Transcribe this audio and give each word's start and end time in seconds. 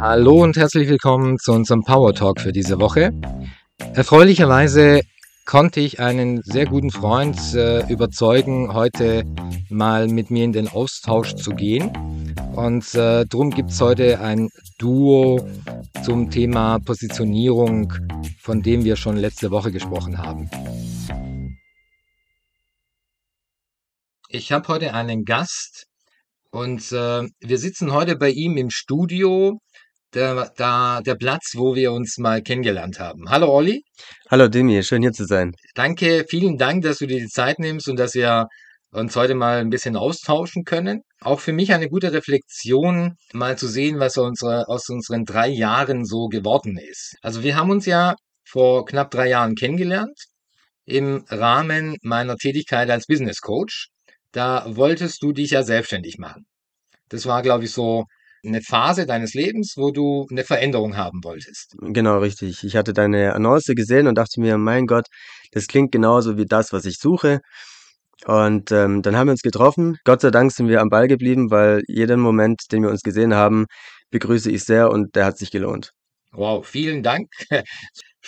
Hallo 0.00 0.44
und 0.44 0.56
herzlich 0.56 0.88
willkommen 0.88 1.38
zu 1.38 1.50
unserem 1.50 1.82
Power 1.82 2.14
Talk 2.14 2.40
für 2.40 2.52
diese 2.52 2.78
Woche. 2.78 3.10
Erfreulicherweise 3.94 5.00
konnte 5.44 5.80
ich 5.80 5.98
einen 5.98 6.40
sehr 6.42 6.66
guten 6.66 6.92
Freund 6.92 7.36
äh, 7.54 7.84
überzeugen, 7.90 8.72
heute 8.72 9.24
mal 9.70 10.06
mit 10.06 10.30
mir 10.30 10.44
in 10.44 10.52
den 10.52 10.68
Austausch 10.68 11.34
zu 11.34 11.50
gehen. 11.50 11.90
Und 12.54 12.94
äh, 12.94 13.26
darum 13.26 13.50
gibt 13.50 13.70
es 13.70 13.80
heute 13.80 14.20
ein 14.20 14.50
Duo 14.78 15.44
zum 16.04 16.30
Thema 16.30 16.78
Positionierung, 16.78 17.92
von 18.40 18.62
dem 18.62 18.84
wir 18.84 18.94
schon 18.94 19.16
letzte 19.16 19.50
Woche 19.50 19.72
gesprochen 19.72 20.18
haben. 20.18 20.48
Ich 24.28 24.52
habe 24.52 24.68
heute 24.68 24.94
einen 24.94 25.24
Gast 25.24 25.88
und 26.50 26.92
äh, 26.92 27.28
wir 27.40 27.58
sitzen 27.58 27.92
heute 27.92 28.14
bei 28.14 28.30
ihm 28.30 28.56
im 28.56 28.70
Studio 28.70 29.60
der, 30.14 30.52
da, 30.56 31.00
der 31.02 31.14
Platz, 31.14 31.52
wo 31.54 31.74
wir 31.74 31.92
uns 31.92 32.18
mal 32.18 32.42
kennengelernt 32.42 32.98
haben. 32.98 33.28
Hallo 33.28 33.52
Olli. 33.52 33.84
Hallo 34.30 34.48
Demi, 34.48 34.82
schön 34.82 35.02
hier 35.02 35.12
zu 35.12 35.24
sein. 35.24 35.52
Danke, 35.74 36.24
vielen 36.28 36.56
Dank, 36.56 36.82
dass 36.82 36.98
du 36.98 37.06
dir 37.06 37.18
die 37.18 37.28
Zeit 37.28 37.58
nimmst 37.58 37.88
und 37.88 37.98
dass 37.98 38.14
wir 38.14 38.46
uns 38.90 39.14
heute 39.16 39.34
mal 39.34 39.58
ein 39.58 39.70
bisschen 39.70 39.96
austauschen 39.96 40.64
können. 40.64 41.02
Auch 41.20 41.40
für 41.40 41.52
mich 41.52 41.72
eine 41.72 41.88
gute 41.88 42.12
Reflexion, 42.12 43.16
mal 43.32 43.58
zu 43.58 43.68
sehen, 43.68 44.00
was 44.00 44.16
unsere, 44.16 44.66
aus 44.68 44.88
unseren 44.88 45.24
drei 45.24 45.48
Jahren 45.48 46.04
so 46.04 46.28
geworden 46.28 46.78
ist. 46.78 47.16
Also 47.20 47.42
wir 47.42 47.56
haben 47.56 47.70
uns 47.70 47.84
ja 47.84 48.14
vor 48.44 48.86
knapp 48.86 49.10
drei 49.10 49.28
Jahren 49.28 49.54
kennengelernt 49.56 50.18
im 50.86 51.24
Rahmen 51.28 51.96
meiner 52.02 52.36
Tätigkeit 52.36 52.88
als 52.88 53.06
Business 53.06 53.40
Coach. 53.42 53.88
Da 54.32 54.64
wolltest 54.66 55.22
du 55.22 55.32
dich 55.32 55.50
ja 55.50 55.62
selbstständig 55.62 56.18
machen. 56.18 56.46
Das 57.10 57.26
war, 57.26 57.42
glaube 57.42 57.64
ich, 57.64 57.72
so 57.72 58.04
eine 58.44 58.60
Phase 58.62 59.06
deines 59.06 59.34
Lebens, 59.34 59.74
wo 59.76 59.90
du 59.90 60.26
eine 60.30 60.44
Veränderung 60.44 60.96
haben 60.96 61.24
wolltest. 61.24 61.74
Genau, 61.80 62.18
richtig. 62.18 62.64
Ich 62.64 62.76
hatte 62.76 62.92
deine 62.92 63.34
Annonce 63.34 63.74
gesehen 63.74 64.06
und 64.06 64.16
dachte 64.16 64.40
mir, 64.40 64.58
mein 64.58 64.86
Gott, 64.86 65.06
das 65.52 65.66
klingt 65.66 65.92
genauso 65.92 66.36
wie 66.36 66.46
das, 66.46 66.72
was 66.72 66.84
ich 66.84 66.98
suche. 66.98 67.40
Und 68.26 68.72
ähm, 68.72 69.02
dann 69.02 69.16
haben 69.16 69.28
wir 69.28 69.32
uns 69.32 69.42
getroffen. 69.42 69.96
Gott 70.04 70.20
sei 70.20 70.30
Dank 70.30 70.52
sind 70.52 70.68
wir 70.68 70.80
am 70.80 70.88
Ball 70.88 71.06
geblieben, 71.08 71.50
weil 71.50 71.82
jeden 71.86 72.20
Moment, 72.20 72.62
den 72.72 72.82
wir 72.82 72.90
uns 72.90 73.02
gesehen 73.02 73.34
haben, 73.34 73.66
begrüße 74.10 74.50
ich 74.50 74.64
sehr 74.64 74.90
und 74.90 75.14
der 75.14 75.24
hat 75.24 75.38
sich 75.38 75.50
gelohnt. 75.50 75.92
Wow, 76.32 76.66
vielen 76.66 77.02
Dank. 77.02 77.28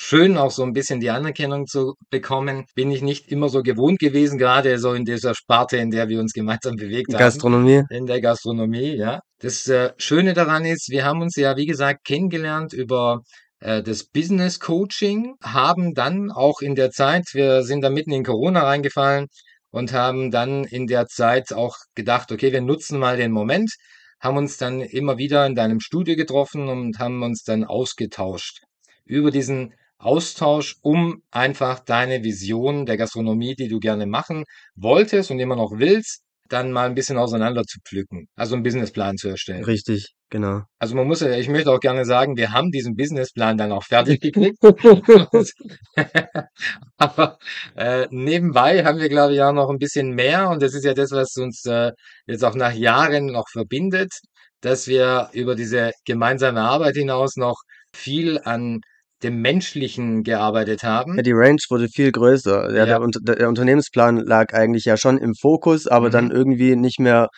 Schön, 0.00 0.38
auch 0.38 0.50
so 0.50 0.62
ein 0.62 0.72
bisschen 0.72 1.00
die 1.00 1.10
Anerkennung 1.10 1.66
zu 1.66 1.94
bekommen. 2.08 2.64
Bin 2.74 2.90
ich 2.90 3.02
nicht 3.02 3.28
immer 3.28 3.48
so 3.48 3.62
gewohnt 3.62 3.98
gewesen, 3.98 4.38
gerade 4.38 4.78
so 4.78 4.94
in 4.94 5.04
dieser 5.04 5.34
Sparte, 5.34 5.76
in 5.76 5.90
der 5.90 6.08
wir 6.08 6.20
uns 6.20 6.32
gemeinsam 6.32 6.76
bewegt 6.76 7.12
haben. 7.12 7.20
Gastronomie. 7.20 7.82
In 7.90 8.06
der 8.06 8.20
Gastronomie, 8.20 8.96
ja. 8.96 9.20
Das 9.40 9.68
äh, 9.68 9.92
Schöne 9.98 10.32
daran 10.32 10.64
ist, 10.64 10.88
wir 10.88 11.04
haben 11.04 11.20
uns 11.20 11.36
ja, 11.36 11.56
wie 11.56 11.66
gesagt, 11.66 12.04
kennengelernt 12.04 12.72
über 12.72 13.20
äh, 13.60 13.82
das 13.82 14.04
Business 14.04 14.58
Coaching, 14.58 15.34
haben 15.42 15.94
dann 15.94 16.30
auch 16.30 16.60
in 16.60 16.74
der 16.74 16.90
Zeit, 16.90 17.24
wir 17.32 17.62
sind 17.62 17.82
da 17.82 17.90
mitten 17.90 18.12
in 18.12 18.24
Corona 18.24 18.62
reingefallen 18.62 19.26
und 19.70 19.92
haben 19.92 20.30
dann 20.30 20.64
in 20.64 20.86
der 20.86 21.06
Zeit 21.06 21.52
auch 21.52 21.76
gedacht, 21.94 22.32
okay, 22.32 22.52
wir 22.52 22.62
nutzen 22.62 22.98
mal 22.98 23.18
den 23.18 23.32
Moment, 23.32 23.70
haben 24.18 24.38
uns 24.38 24.56
dann 24.56 24.80
immer 24.80 25.18
wieder 25.18 25.46
in 25.46 25.54
deinem 25.54 25.80
Studio 25.80 26.16
getroffen 26.16 26.68
und 26.68 26.98
haben 26.98 27.22
uns 27.22 27.42
dann 27.42 27.64
ausgetauscht 27.64 28.60
über 29.04 29.30
diesen 29.30 29.74
Austausch, 30.00 30.76
um 30.82 31.22
einfach 31.30 31.80
deine 31.80 32.24
Vision 32.24 32.86
der 32.86 32.96
Gastronomie, 32.96 33.54
die 33.54 33.68
du 33.68 33.78
gerne 33.78 34.06
machen 34.06 34.44
wolltest 34.74 35.30
und 35.30 35.38
immer 35.38 35.56
noch 35.56 35.72
willst, 35.76 36.22
dann 36.48 36.72
mal 36.72 36.86
ein 36.86 36.94
bisschen 36.94 37.16
auseinander 37.16 37.62
zu 37.62 37.78
pflücken. 37.86 38.26
Also 38.34 38.54
einen 38.54 38.62
Businessplan 38.62 39.16
zu 39.16 39.28
erstellen. 39.28 39.64
Richtig, 39.64 40.14
genau. 40.30 40.62
Also 40.78 40.96
man 40.96 41.06
muss 41.06 41.20
ja, 41.20 41.30
ich 41.30 41.48
möchte 41.48 41.70
auch 41.70 41.80
gerne 41.80 42.04
sagen, 42.04 42.36
wir 42.36 42.52
haben 42.52 42.70
diesen 42.70 42.96
Businessplan 42.96 43.56
dann 43.56 43.72
auch 43.72 43.84
fertig 43.84 44.20
gekriegt. 44.22 44.58
Aber 46.96 47.38
äh, 47.76 48.06
nebenbei 48.10 48.84
haben 48.84 48.98
wir, 48.98 49.08
glaube 49.08 49.34
ich, 49.34 49.42
auch 49.42 49.52
noch 49.52 49.70
ein 49.70 49.78
bisschen 49.78 50.14
mehr 50.14 50.50
und 50.50 50.62
das 50.62 50.74
ist 50.74 50.84
ja 50.84 50.94
das, 50.94 51.12
was 51.12 51.36
uns 51.36 51.64
äh, 51.66 51.92
jetzt 52.26 52.44
auch 52.44 52.54
nach 52.54 52.72
Jahren 52.72 53.26
noch 53.26 53.48
verbindet, 53.50 54.12
dass 54.60 54.88
wir 54.88 55.30
über 55.32 55.54
diese 55.54 55.92
gemeinsame 56.04 56.60
Arbeit 56.60 56.96
hinaus 56.96 57.36
noch 57.36 57.60
viel 57.94 58.40
an 58.44 58.80
dem 59.22 59.40
Menschlichen 59.40 60.22
gearbeitet 60.22 60.82
haben. 60.82 61.16
Ja, 61.16 61.22
die 61.22 61.32
Range 61.32 61.60
wurde 61.68 61.88
viel 61.88 62.12
größer. 62.12 62.70
Ja, 62.74 62.86
ja. 62.86 62.98
Der, 62.98 63.36
der, 63.36 63.48
Unternehmensplan 63.48 64.18
lag 64.18 64.52
eigentlich 64.52 64.84
ja 64.84 64.96
schon 64.96 65.18
im 65.18 65.34
Fokus, 65.34 65.86
aber 65.86 66.08
mhm. 66.08 66.12
dann 66.12 66.30
irgendwie 66.30 66.76
nicht 66.76 66.98
mehr 66.98 67.28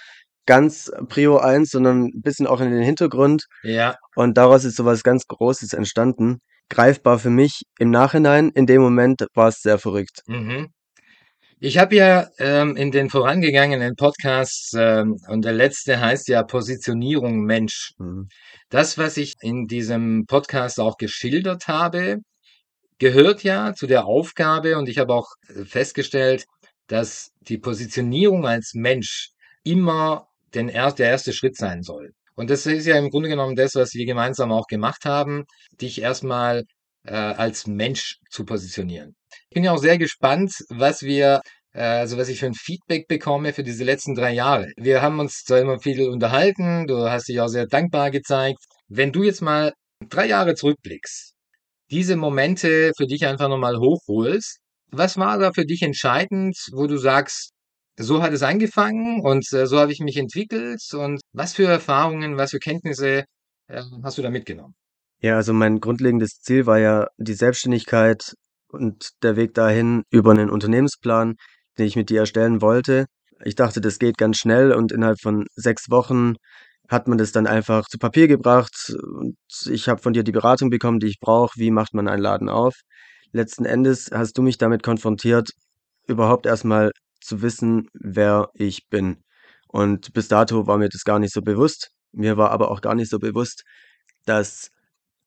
ganz 0.47 0.91
Prio 1.09 1.38
1, 1.38 1.71
sondern 1.71 2.04
ein 2.06 2.22
bisschen 2.22 2.47
auch 2.47 2.60
in 2.60 2.71
den 2.71 2.82
Hintergrund. 2.82 3.44
Ja. 3.62 3.97
Und 4.15 4.37
daraus 4.37 4.65
ist 4.65 4.76
sowas 4.76 5.03
ganz 5.03 5.26
Großes 5.26 5.72
entstanden. 5.72 6.38
Greifbar 6.69 7.19
für 7.19 7.31
mich 7.31 7.62
im 7.78 7.91
Nachhinein. 7.91 8.50
In 8.54 8.66
dem 8.66 8.82
Moment 8.82 9.26
war 9.34 9.48
es 9.48 9.60
sehr 9.60 9.78
verrückt. 9.78 10.22
Mhm. 10.26 10.69
Ich 11.64 11.78
habe 11.78 11.94
ja 11.94 12.28
ähm, 12.38 12.74
in 12.74 12.90
den 12.90 13.08
vorangegangenen 13.08 13.94
Podcasts, 13.94 14.72
ähm, 14.76 15.16
und 15.28 15.44
der 15.44 15.52
letzte 15.52 16.00
heißt 16.00 16.26
ja 16.26 16.42
Positionierung 16.42 17.44
Mensch. 17.44 17.92
Mhm. 17.98 18.28
Das, 18.68 18.98
was 18.98 19.16
ich 19.16 19.34
in 19.42 19.68
diesem 19.68 20.26
Podcast 20.26 20.80
auch 20.80 20.96
geschildert 20.96 21.68
habe, 21.68 22.16
gehört 22.98 23.44
ja 23.44 23.74
zu 23.74 23.86
der 23.86 24.06
Aufgabe 24.06 24.76
und 24.76 24.88
ich 24.88 24.98
habe 24.98 25.14
auch 25.14 25.28
festgestellt, 25.64 26.46
dass 26.88 27.30
die 27.42 27.58
Positionierung 27.58 28.44
als 28.44 28.72
Mensch 28.74 29.28
immer 29.62 30.26
den 30.54 30.68
er 30.68 30.90
der 30.90 31.10
erste 31.10 31.32
Schritt 31.32 31.56
sein 31.56 31.84
soll. 31.84 32.10
Und 32.34 32.50
das 32.50 32.66
ist 32.66 32.86
ja 32.86 32.98
im 32.98 33.08
Grunde 33.08 33.28
genommen 33.28 33.54
das, 33.54 33.76
was 33.76 33.94
wir 33.94 34.04
gemeinsam 34.04 34.50
auch 34.50 34.66
gemacht 34.66 35.04
haben, 35.04 35.44
dich 35.80 36.02
erstmal 36.02 36.64
äh, 37.04 37.14
als 37.14 37.66
Mensch 37.66 38.18
zu 38.30 38.44
positionieren. 38.44 39.14
Ich 39.50 39.54
bin 39.54 39.64
ja 39.64 39.72
auch 39.72 39.78
sehr 39.78 39.98
gespannt, 39.98 40.54
was 40.68 41.02
wir, 41.02 41.40
äh, 41.72 41.82
also 41.82 42.16
was 42.18 42.28
ich 42.28 42.40
für 42.40 42.46
ein 42.46 42.54
Feedback 42.54 43.08
bekomme 43.08 43.52
für 43.52 43.62
diese 43.62 43.84
letzten 43.84 44.14
drei 44.14 44.32
Jahre. 44.32 44.72
Wir 44.76 45.02
haben 45.02 45.20
uns 45.20 45.44
zwar 45.44 45.60
immer 45.60 45.78
viel 45.78 46.08
unterhalten, 46.08 46.86
du 46.86 47.10
hast 47.10 47.28
dich 47.28 47.41
auch 47.41 47.48
sehr 47.48 47.66
dankbar 47.66 48.10
gezeigt. 48.10 48.58
Wenn 48.88 49.12
du 49.12 49.22
jetzt 49.22 49.42
mal 49.42 49.72
drei 50.08 50.26
Jahre 50.26 50.54
zurückblickst, 50.54 51.34
diese 51.91 52.16
Momente 52.16 52.92
für 52.96 53.06
dich 53.06 53.26
einfach 53.26 53.48
nochmal 53.48 53.76
hochholst, 53.78 54.58
was 54.91 55.16
war 55.16 55.38
da 55.38 55.52
für 55.52 55.64
dich 55.64 55.82
entscheidend, 55.82 56.56
wo 56.72 56.86
du 56.86 56.98
sagst, 56.98 57.52
so 57.98 58.22
hat 58.22 58.32
es 58.32 58.42
angefangen 58.42 59.20
und 59.22 59.50
äh, 59.52 59.66
so 59.66 59.78
habe 59.78 59.92
ich 59.92 60.00
mich 60.00 60.16
entwickelt 60.16 60.82
und 60.94 61.20
was 61.32 61.54
für 61.54 61.66
Erfahrungen, 61.66 62.36
was 62.36 62.50
für 62.50 62.58
Kenntnisse 62.58 63.24
äh, 63.68 63.82
hast 64.02 64.18
du 64.18 64.22
da 64.22 64.30
mitgenommen? 64.30 64.74
Ja, 65.22 65.37
also 65.37 65.53
mein 65.53 65.78
grundlegendes 65.78 66.41
Ziel 66.41 66.66
war 66.66 66.81
ja 66.81 67.06
die 67.16 67.34
Selbstständigkeit 67.34 68.34
und 68.72 69.10
der 69.22 69.37
Weg 69.37 69.55
dahin 69.55 70.03
über 70.10 70.33
einen 70.33 70.50
Unternehmensplan, 70.50 71.37
den 71.78 71.87
ich 71.87 71.94
mit 71.94 72.10
dir 72.10 72.21
erstellen 72.21 72.60
wollte. 72.60 73.06
Ich 73.44 73.55
dachte, 73.55 73.81
das 73.81 74.00
geht 74.00 74.19
ganz 74.19 74.38
schnell 74.38 74.72
und 74.72 74.91
innerhalb 74.91 75.21
von 75.21 75.47
sechs 75.55 75.91
Wochen 75.91 76.34
hat 76.88 77.06
man 77.06 77.19
das 77.19 77.31
dann 77.31 77.47
einfach 77.47 77.87
zu 77.87 77.99
Papier 77.99 78.27
gebracht 78.27 78.75
und 79.16 79.37
ich 79.66 79.88
habe 79.88 80.03
von 80.03 80.12
dir 80.12 80.25
die 80.25 80.33
Beratung 80.33 80.71
bekommen, 80.71 80.99
die 80.99 81.06
ich 81.06 81.21
brauche. 81.21 81.53
Wie 81.56 81.71
macht 81.71 81.94
man 81.94 82.09
einen 82.09 82.22
Laden 82.22 82.49
auf? 82.49 82.75
Letzten 83.31 83.65
Endes 83.65 84.10
hast 84.12 84.37
du 84.37 84.43
mich 84.43 84.59
damit 84.59 84.83
konfrontiert, 84.83 85.50
überhaupt 86.09 86.47
erstmal 86.47 86.91
zu 87.21 87.43
wissen, 87.43 87.87
wer 87.94 88.49
ich 88.54 88.89
bin. 88.91 89.22
Und 89.69 90.12
bis 90.15 90.27
dato 90.27 90.66
war 90.66 90.78
mir 90.78 90.89
das 90.89 91.04
gar 91.04 91.21
nicht 91.21 91.33
so 91.33 91.43
bewusst. 91.43 91.91
Mir 92.10 92.37
war 92.37 92.50
aber 92.50 92.72
auch 92.72 92.81
gar 92.81 92.97
nicht 92.97 93.09
so 93.09 93.21
bewusst, 93.21 93.62
dass 94.27 94.69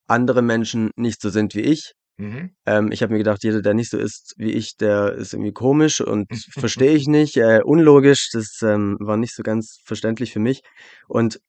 andere 0.08 0.42
Menschen 0.42 0.92
nicht 0.96 1.22
so 1.22 1.30
sind 1.30 1.56
wie 1.56 1.62
ich. 1.62 1.94
Mhm. 2.18 2.52
Ähm, 2.66 2.92
ich 2.92 3.02
habe 3.02 3.12
mir 3.12 3.18
gedacht, 3.18 3.44
jeder, 3.44 3.62
der 3.62 3.74
nicht 3.74 3.90
so 3.90 3.98
ist 3.98 4.34
wie 4.38 4.52
ich, 4.52 4.78
der 4.78 5.14
ist 5.14 5.34
irgendwie 5.34 5.52
komisch 5.52 6.00
und 6.02 6.28
verstehe 6.54 6.94
ich 6.94 7.08
nicht, 7.08 7.38
äh, 7.38 7.62
unlogisch. 7.64 8.30
Das 8.32 8.60
ähm, 8.62 8.98
war 9.00 9.18
nicht 9.18 9.36
so 9.36 9.44
ganz 9.44 9.80
verständlich 9.84 10.32
für 10.32 10.40
mich. 10.40 10.62
Und 11.08 11.42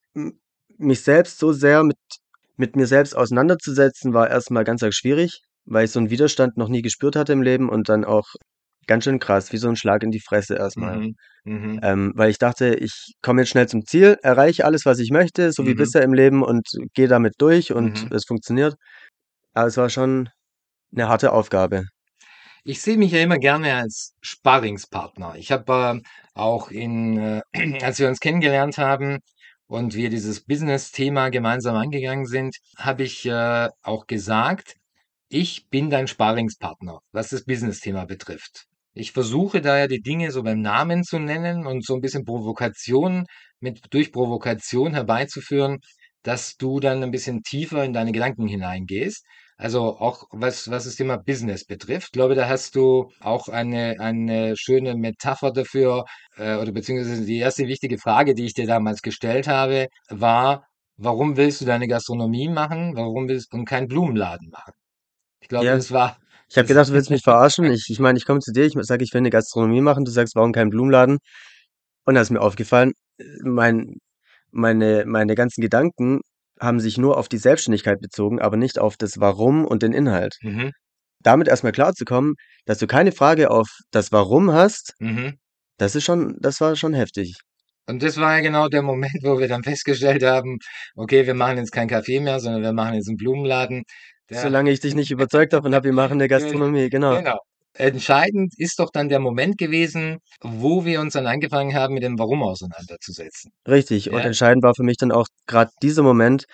mich 0.79 1.03
selbst 1.03 1.39
so 1.39 1.53
sehr 1.53 1.85
mit, 1.85 1.99
mit 2.57 2.77
mir 2.77 2.87
selbst 2.87 3.17
auseinanderzusetzen, 3.17 4.13
war 4.13 4.29
erstmal 4.29 4.65
ganz 4.65 4.83
arg 4.83 4.95
schwierig, 4.95 5.43
weil 5.65 5.85
ich 5.85 5.93
so 5.93 6.01
einen 6.01 6.11
Widerstand 6.11 6.57
noch 6.57 6.69
nie 6.69 6.83
gespürt 6.83 7.17
hatte 7.17 7.33
im 7.33 7.43
Leben 7.43 7.69
und 7.69 7.89
dann 7.89 8.05
auch 8.05 8.27
ganz 8.87 9.05
schön 9.05 9.19
krass, 9.19 9.53
wie 9.53 9.57
so 9.57 9.69
ein 9.69 9.77
Schlag 9.77 10.03
in 10.03 10.11
die 10.11 10.21
Fresse 10.21 10.57
erstmal. 10.57 10.99
Mhm. 10.99 11.17
Mhm. 11.45 11.81
Ähm, 11.83 12.13
weil 12.17 12.31
ich 12.31 12.39
dachte, 12.39 12.75
ich 12.75 13.15
komme 13.23 13.43
jetzt 13.43 13.51
schnell 13.51 13.69
zum 13.69 13.85
Ziel, 13.87 14.19
erreiche 14.23 14.65
alles, 14.65 14.85
was 14.85 14.99
ich 14.99 15.11
möchte, 15.11 15.53
so 15.53 15.65
wie 15.67 15.75
mhm. 15.75 15.79
bisher 15.79 16.03
im 16.03 16.13
Leben 16.13 16.43
und 16.43 16.67
gehe 16.95 17.09
damit 17.09 17.35
durch 17.39 17.73
und 17.73 18.05
mhm. 18.05 18.17
es 18.17 18.25
funktioniert. 18.25 18.75
Aber 19.55 19.69
es 19.69 19.77
war 19.77 19.89
schon 19.89 20.29
eine 20.93 21.09
harte 21.09 21.33
Aufgabe. 21.33 21.85
Ich 22.65 22.83
sehe 22.83 22.99
mich 22.99 23.13
ja 23.13 23.21
immer 23.21 23.39
gerne 23.39 23.75
als 23.75 24.15
Sparringspartner. 24.23 25.37
Ich 25.37 25.53
habe 25.53 26.01
äh, 26.03 26.09
auch 26.35 26.71
in, 26.71 27.17
äh, 27.17 27.43
als 27.83 28.01
wir 28.01 28.09
uns 28.09 28.19
kennengelernt 28.19 28.77
haben 28.79 29.21
und 29.69 29.95
wir 29.95 30.11
dieses 30.11 30.41
Business-Thema 30.41 31.29
gemeinsam 31.31 31.77
angegangen 31.77 32.27
sind, 32.27 32.57
habe 32.77 33.05
ich 33.05 33.25
äh, 33.27 33.69
auch 33.83 34.07
gesagt, 34.07 34.75
ich 35.29 35.69
bin 35.71 35.91
dein 35.91 36.09
Sparringspartner, 36.09 37.01
was 37.13 37.29
das 37.29 37.45
Business-Thema 37.45 38.05
betrifft. 38.05 38.67
Ich 38.97 39.13
versuche 39.13 39.61
da 39.61 39.79
ja 39.79 39.87
die 39.89 40.01
Dinge 40.01 40.33
so 40.33 40.43
beim 40.43 40.61
Namen 40.63 41.05
zu 41.05 41.19
nennen 41.19 41.67
und 41.67 41.85
so 41.85 41.95
ein 41.95 42.01
bisschen 42.01 42.25
Provokation 42.25 43.27
mit 43.61 43.83
durch 43.91 44.11
Provokation 44.11 44.95
herbeizuführen, 44.95 45.81
dass 46.23 46.57
du 46.57 46.81
dann 46.81 47.03
ein 47.03 47.11
bisschen 47.11 47.43
tiefer 47.43 47.85
in 47.85 47.93
deine 47.93 48.13
Gedanken 48.13 48.49
hineingehst. 48.49 49.23
Also 49.59 49.99
auch 49.99 50.25
was, 50.33 50.71
was 50.71 50.85
das 50.85 50.97
Thema 50.97 51.19
Business 51.19 51.65
betrifft. 51.67 52.09
Ich 52.09 52.13
glaube, 52.13 52.35
da 52.35 52.49
hast 52.49 52.75
du 52.75 53.11
auch 53.21 53.49
eine, 53.49 53.97
eine 54.01 54.55
schöne 54.57 54.95
Metapher 54.97 55.53
dafür, 55.53 56.05
äh, 56.37 56.57
oder 56.57 56.73
beziehungsweise 56.73 57.25
die 57.27 57.39
erste 57.39 57.67
wichtige 57.67 57.99
Frage, 57.99 58.35
die 58.35 58.47
ich 58.47 58.55
dir 58.55 58.67
damals 58.67 59.03
gestellt 59.03 59.47
habe, 59.47 59.89
war, 60.09 60.67
warum 60.97 61.37
willst 61.37 61.61
du 61.61 61.67
deine 61.67 61.87
Gastronomie 61.89 62.49
machen? 62.49 62.97
Warum 62.97 63.29
willst 63.29 63.53
du 63.53 63.59
und 63.59 63.67
keinen 63.67 63.89
Blumenladen 63.89 64.49
machen? 64.51 64.73
Ich 65.41 65.49
glaube, 65.49 65.67
Ja, 65.67 65.77
das 65.77 65.93
war, 65.93 66.19
ich 66.49 66.57
habe 66.57 66.69
gedacht, 66.69 66.89
du 66.89 66.93
willst 66.93 67.11
mich 67.11 67.23
verarschen. 67.25 67.65
Ich, 67.67 67.87
ich 67.89 67.99
meine, 67.99 68.19
ich 68.19 68.25
komme 68.25 68.41
zu 68.41 68.53
dir, 68.53 68.65
ich 68.65 68.75
sage, 68.81 69.05
ich 69.05 69.13
will 69.13 69.19
eine 69.19 69.31
Gastronomie 69.31 69.81
machen. 69.81 70.05
Du 70.05 70.11
sagst, 70.11 70.35
warum 70.37 70.53
kein 70.53 70.71
Blumenladen? 70.71 71.19
Und 72.05 72.15
da 72.15 72.21
ist 72.21 72.31
mir 72.31 72.41
aufgefallen, 72.41 72.93
mein, 73.43 73.97
meine, 74.51 75.05
meine 75.07 75.35
ganzen 75.35 75.61
Gedanken 75.61 76.21
haben 76.61 76.81
sich 76.81 76.99
nur 76.99 77.19
auf 77.19 77.29
die 77.29 77.39
Selbstständigkeit 77.39 78.01
bezogen, 78.01 78.41
aber 78.41 78.57
nicht 78.57 78.79
auf 78.79 78.97
das 78.97 79.21
Warum 79.21 79.65
und 79.65 79.83
den 79.83 79.93
Inhalt. 79.93 80.37
mhm, 80.41 80.73
Damit 81.21 81.49
erstmal 81.49 81.73
klarzukommen, 81.73 82.35
dass 82.65 82.79
du 82.79 82.87
keine 82.87 83.13
Frage 83.13 83.51
auf 83.51 83.69
das 83.91 84.13
Warum 84.13 84.53
hast, 84.53 84.95
mhm. 85.01 85.35
das 85.79 85.95
ist 85.95 86.05
schon, 86.05 86.37
das 86.41 86.61
war 86.61 86.77
schon 86.77 86.95
heftig. 86.95 87.37
Und 87.89 88.03
das 88.03 88.17
war 88.17 88.37
ja 88.37 88.43
genau 88.43 88.69
der 88.69 88.83
Moment, 88.83 89.23
wo 89.23 89.39
wir 89.39 89.49
dann 89.49 89.63
festgestellt 89.63 90.23
haben, 90.25 90.59
okay, 90.97 91.27
wir 91.27 91.35
machen 91.35 91.59
jetzt 91.59 91.73
kein 91.73 91.89
Café 91.89 92.21
mehr, 92.21 92.41
sondern 92.41 92.63
wir 92.63 92.73
machen 92.73 92.95
jetzt 92.95 93.09
einen 93.09 93.17
Blumenladen. 93.17 93.85
Der, 94.31 94.41
Solange 94.43 94.71
ich 94.73 94.81
dich 94.81 94.95
nicht 94.95 95.11
überzeugt 95.11 95.53
habe 95.53 95.69
und 95.69 95.75
habe, 95.75 95.85
wir 95.85 95.93
machen 95.93 96.15
eine 96.15 96.29
Gastronomie, 96.29 96.89
genau. 96.91 97.17
genau. 97.19 97.39
Entscheidend 97.79 98.55
ist 98.57 98.79
doch 98.79 98.91
dann 98.91 99.09
der 99.11 99.19
Moment 99.21 99.59
gewesen, 99.59 100.19
wo 100.41 100.87
wir 100.87 100.99
uns 101.01 101.13
dann 101.13 101.27
angefangen 101.27 101.75
haben, 101.75 101.93
mit 101.95 102.03
dem 102.03 102.19
Warum 102.19 102.43
auseinanderzusetzen. 102.43 103.53
Richtig. 103.69 104.11
Und 104.11 104.21
Ja. 104.21 104.25
entscheidend 104.25 104.63
war 104.65 104.75
für 104.75 104.83
mich 104.83 104.97
dann 104.97 105.13
auch 105.13 105.27
gerade 105.47 105.71
dieser 105.83 106.03
Moment, 106.03 106.45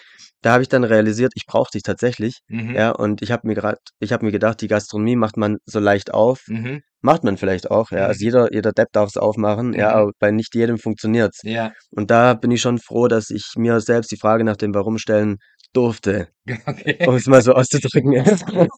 da 0.43 0.53
habe 0.55 0.63
ich 0.65 0.69
dann 0.69 0.83
realisiert, 0.83 1.33
ich 1.37 1.47
brauche 1.47 1.71
dich 1.73 1.83
tatsächlich. 1.85 2.41
Mhm. 2.49 2.75
Ja, 2.75 2.91
und 2.91 3.23
ich 3.23 3.31
habe 3.31 3.47
mir 3.47 3.55
gerade, 3.55 3.79
ich 4.01 4.13
habe 4.13 4.25
mir 4.27 4.33
gedacht, 4.33 4.61
die 4.61 4.67
Gastronomie 4.69 5.15
macht 5.15 5.37
man 5.37 5.59
so 5.65 5.79
leicht 5.79 6.13
auf. 6.13 6.43
Mhm. 6.49 6.83
Macht 7.05 7.23
man 7.25 7.37
vielleicht 7.37 7.71
auch, 7.71 7.91
ja. 7.93 8.07
Also 8.07 8.19
Mhm. 8.21 8.25
jeder, 8.25 8.53
jeder 8.53 8.73
Depp 8.73 8.89
darf 8.93 9.09
es 9.09 9.17
aufmachen, 9.17 9.75
ja, 9.75 9.89
Mhm. 9.91 9.95
aber 9.95 10.11
bei 10.19 10.31
nicht 10.33 10.55
jedem 10.57 10.79
funktioniert's. 10.79 11.41
Ja, 11.45 11.73
Und 11.91 12.11
da 12.11 12.35
bin 12.35 12.51
ich 12.51 12.61
schon 12.61 12.79
froh, 12.79 13.07
dass 13.09 13.31
ich 13.31 13.45
mir 13.57 13.81
selbst 13.81 14.11
die 14.11 14.17
Frage 14.17 14.43
nach 14.45 14.57
dem 14.57 14.75
Warum 14.75 14.99
stellen 14.99 15.37
durfte, 15.73 16.29
okay. 16.67 17.07
um 17.07 17.15
es 17.17 17.27
mal 17.27 17.43
so 17.43 17.53
auszudrücken. 17.55 18.13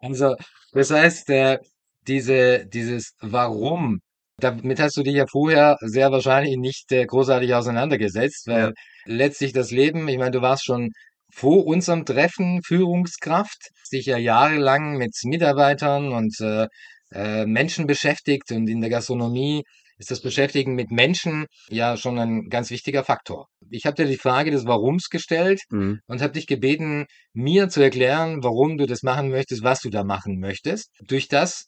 Also, 0.00 0.34
das 0.72 0.90
heißt, 0.90 1.30
äh, 1.30 1.58
diese, 2.06 2.66
dieses 2.66 3.14
Warum, 3.20 4.00
damit 4.38 4.80
hast 4.80 4.96
du 4.96 5.02
dich 5.02 5.14
ja 5.14 5.26
vorher 5.30 5.76
sehr 5.80 6.10
wahrscheinlich 6.12 6.56
nicht 6.56 6.90
äh, 6.92 7.06
großartig 7.06 7.54
auseinandergesetzt, 7.54 8.46
Ja. 8.46 8.54
weil 8.54 8.72
letztlich 9.06 9.52
das 9.52 9.70
Leben, 9.70 10.08
ich 10.08 10.18
meine, 10.18 10.32
du 10.32 10.42
warst 10.42 10.64
schon 10.64 10.90
vor 11.32 11.66
unserem 11.66 12.04
Treffen 12.04 12.60
Führungskraft, 12.64 13.70
dich 13.92 14.06
ja 14.06 14.18
jahrelang 14.18 14.96
mit 14.96 15.12
Mitarbeitern 15.24 16.12
und 16.12 16.34
äh, 16.40 16.66
äh, 17.12 17.46
Menschen 17.46 17.86
beschäftigt 17.86 18.50
und 18.52 18.68
in 18.68 18.80
der 18.80 18.90
Gastronomie 18.90 19.62
ist 19.98 20.10
das 20.10 20.20
Beschäftigen 20.20 20.74
mit 20.74 20.90
Menschen 20.90 21.46
ja 21.68 21.96
schon 21.96 22.18
ein 22.18 22.48
ganz 22.50 22.70
wichtiger 22.70 23.04
Faktor. 23.04 23.46
Ich 23.70 23.86
habe 23.86 23.94
dir 23.96 24.06
die 24.06 24.16
Frage 24.16 24.50
des 24.50 24.66
Warums 24.66 25.08
gestellt 25.08 25.62
Mhm. 25.70 26.00
und 26.06 26.22
habe 26.22 26.32
dich 26.32 26.46
gebeten, 26.46 27.06
mir 27.32 27.68
zu 27.68 27.80
erklären, 27.82 28.42
warum 28.42 28.76
du 28.78 28.86
das 28.86 29.02
machen 29.02 29.30
möchtest, 29.30 29.62
was 29.62 29.80
du 29.80 29.90
da 29.90 30.04
machen 30.04 30.38
möchtest. 30.38 30.90
Durch 31.00 31.28
das 31.28 31.66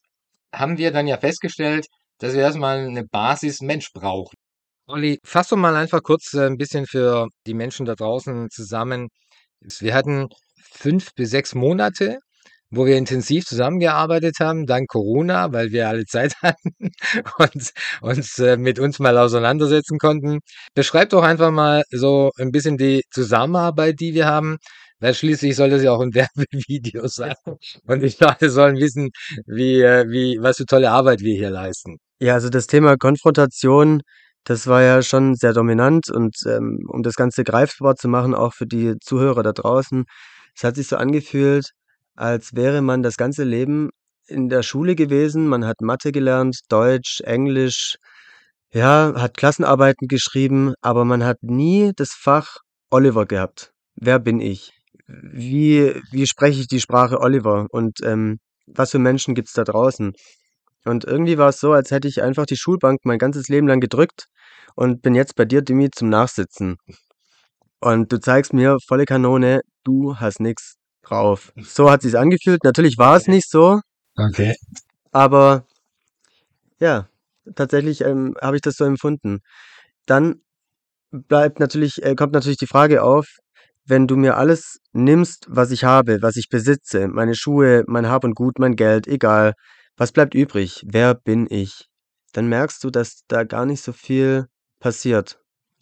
haben 0.53 0.79
wir 0.79 0.91
dann 0.93 1.07
ja 1.07 1.19
festgestellt, 1.19 1.87
dass 2.19 2.35
wir 2.35 2.41
erstmal 2.43 2.87
eine 2.87 3.05
Basis 3.05 3.61
Mensch 3.61 3.93
brauchen. 3.93 4.35
Olli, 4.89 5.19
fass 5.25 5.49
doch 5.49 5.57
mal 5.57 5.75
einfach 5.75 6.03
kurz 6.03 6.33
äh, 6.35 6.47
ein 6.47 6.57
bisschen 6.57 6.87
für 6.87 7.27
die 7.47 7.55
Menschen 7.55 7.87
da 7.87 7.95
draußen 7.95 8.49
zusammen. 8.51 9.09
Wir 9.81 9.95
hatten 9.95 10.29
fünf 10.73 11.13
bis 11.15 11.31
sechs 11.31 11.55
Monate, 11.55 12.19
wo 12.71 12.87
wir 12.87 12.97
intensiv 12.97 13.45
zusammengearbeitet 13.45 14.37
haben, 14.41 14.67
dank 14.67 14.89
Corona, 14.89 15.53
weil 15.53 15.71
wir 15.71 15.89
alle 15.89 16.05
Zeit 16.05 16.35
hatten 16.43 16.73
und 17.39 17.73
uns 18.01 18.39
äh, 18.39 18.57
mit 18.57 18.79
uns 18.79 18.99
mal 18.99 19.17
auseinandersetzen 19.19 19.99
konnten. 19.99 20.41
Beschreib 20.75 21.11
doch 21.11 21.23
einfach 21.23 21.51
mal 21.51 21.85
so 21.91 22.31
ein 22.39 22.51
bisschen 22.51 22.77
die 22.77 23.03
Zusammenarbeit, 23.11 24.01
die 24.01 24.15
wir 24.15 24.27
haben, 24.27 24.59
weil 25.01 25.15
schließlich 25.15 25.57
soll 25.57 25.71
das 25.71 25.83
ja 25.83 25.93
auch 25.93 26.01
ein 26.01 26.15
Werbevideo 26.15 27.07
sein. 27.09 27.35
Und 27.87 28.03
die 28.03 28.15
Leute 28.19 28.51
sollen 28.51 28.77
wissen, 28.77 29.11
wie, 29.47 29.81
äh, 29.83 30.09
wie, 30.09 30.39
was 30.41 30.57
für 30.57 30.67
tolle 30.67 30.91
Arbeit 30.91 31.21
wir 31.21 31.35
hier 31.35 31.51
leisten. 31.51 31.99
Ja, 32.21 32.35
also 32.35 32.49
das 32.49 32.67
Thema 32.67 32.97
Konfrontation, 32.97 34.01
das 34.45 34.67
war 34.67 34.83
ja 34.83 35.03
schon 35.03 35.35
sehr 35.35 35.53
dominant 35.53 36.11
und 36.11 36.37
ähm, 36.47 36.79
um 36.89 37.03
das 37.03 37.15
Ganze 37.15 37.45
greifbar 37.45 37.97
zu 37.97 38.09
machen, 38.09 38.35
auch 38.35 38.55
für 38.55 38.67
die 38.67 38.95
Zuhörer 39.01 39.43
da 39.43 39.53
draußen, 39.53 40.05
es 40.57 40.65
hat 40.65 40.77
sich 40.77 40.89
so 40.89 40.97
angefühlt, 40.97 41.73
als 42.17 42.55
wäre 42.55 42.83
man 42.83 43.03
das 43.03 43.17
ganze 43.17 43.45
Leben 43.45 43.91
in 44.27 44.49
der 44.49 44.63
Schule 44.63 44.95
gewesen. 44.95 45.47
Man 45.47 45.65
hat 45.65 45.81
Mathe 45.81 46.13
gelernt, 46.13 46.61
Deutsch, 46.69 47.21
Englisch, 47.21 47.97
ja, 48.73 49.15
hat 49.17 49.37
Klassenarbeiten 49.37 50.09
geschrieben, 50.09 50.75
aber 50.81 51.05
man 51.05 51.25
hat 51.25 51.39
nie 51.43 51.93
das 51.95 52.11
Fach 52.13 52.59
Oliver 52.91 53.27
gehabt. 53.27 53.73
Wer 53.95 54.19
bin 54.19 54.41
ich? 54.41 54.73
Wie, 55.07 55.95
wie 56.11 56.27
spreche 56.27 56.61
ich 56.61 56.69
die 56.69 56.81
Sprache 56.81 57.21
Oliver? 57.21 57.67
Und 57.71 58.01
ähm, 58.03 58.39
was 58.67 58.91
für 58.91 58.99
Menschen 58.99 59.35
gibt's 59.35 59.53
da 59.53 59.65
draußen? 59.65 60.13
Und 60.85 61.05
irgendwie 61.05 61.39
war 61.39 61.51
es 61.51 61.61
so, 61.61 61.73
als 61.73 61.91
hätte 61.91 62.09
ich 62.09 62.23
einfach 62.23 62.47
die 62.47 62.57
Schulbank 62.57 63.01
mein 63.05 63.19
ganzes 63.19 63.49
Leben 63.49 63.69
lang 63.69 63.81
gedrückt 63.81 64.27
und 64.75 65.03
bin 65.03 65.15
jetzt 65.15 65.37
bei 65.37 65.45
dir, 65.45 65.63
Dimi, 65.63 65.91
zum 65.91 66.09
Nachsitzen. 66.09 66.77
Und 67.81 68.13
du 68.13 68.21
zeigst 68.21 68.53
mir 68.53 68.79
volle 68.87 69.05
Kanone, 69.05 69.61
du 69.85 70.17
hast 70.17 70.41
nix 70.41 70.76
drauf. 71.09 71.53
So 71.57 71.91
hat 71.91 72.03
sich's 72.03 72.15
angefühlt. 72.15 72.65
Natürlich 72.65 72.99
war 72.99 73.17
es 73.17 73.27
nicht 73.27 73.49
so, 73.51 73.81
Okay. 74.17 74.55
aber 75.13 75.67
ja, 76.79 77.09
tatsächlich 77.55 78.03
ähm, 78.03 78.35
habe 78.41 78.57
ich 78.57 78.63
das 78.63 78.77
so 78.77 78.85
empfunden. 78.85 79.41
Dann 80.07 80.41
bleibt 81.11 81.61
natürlich, 81.61 82.03
äh, 82.03 82.15
kommt 82.15 82.33
natürlich 82.33 82.59
die 82.59 82.67
Frage 82.67 83.03
auf, 83.03 83.27
wenn 83.87 84.07
du 84.07 84.17
mir 84.17 84.37
alles 84.37 84.79
nimmst, 84.93 85.47
was 85.49 85.71
ich 85.71 85.85
habe, 85.85 86.19
was 86.21 86.37
ich 86.37 86.49
besitze, 86.49 87.09
meine 87.09 87.35
Schuhe, 87.35 87.85
mein 87.87 88.09
Hab 88.09 88.25
und 88.25 88.35
Gut, 88.35 88.59
mein 88.59 88.75
Geld, 88.77 89.07
egal, 89.07 89.55
was 89.97 90.13
bleibt 90.13 90.35
übrig? 90.35 90.83
Wer 90.87 91.15
bin 91.15 91.47
ich? 91.49 91.89
Dann 92.33 92.49
merkst 92.49 92.83
du, 92.85 92.91
dass 92.91 93.21
da 93.29 93.45
gar 93.45 93.65
nicht 93.65 93.83
so 93.83 93.93
viel 93.93 94.47
passiert. 94.81 95.39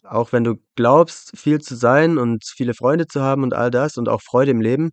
Auch 0.09 0.31
wenn 0.31 0.43
du 0.43 0.55
glaubst, 0.75 1.37
viel 1.37 1.59
zu 1.59 1.75
sein 1.75 2.17
und 2.17 2.43
viele 2.45 2.73
Freunde 2.73 3.07
zu 3.07 3.21
haben 3.21 3.43
und 3.43 3.53
all 3.53 3.71
das 3.71 3.97
und 3.97 4.09
auch 4.09 4.21
Freude 4.21 4.51
im 4.51 4.61
Leben, 4.61 4.91